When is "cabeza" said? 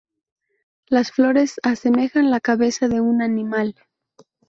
2.39-2.87